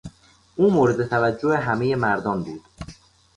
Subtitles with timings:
[0.55, 2.65] او مورد توجه همهی مردان بود.